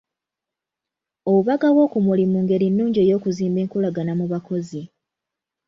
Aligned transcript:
Obubaga 1.29 1.67
bw'okumulimu 1.75 2.37
ngeri 2.43 2.67
nnungi 2.69 2.99
ey'okuzimba 3.05 3.59
enkolagana 3.65 4.13
mu 4.19 4.25
bakozi. 4.31 4.81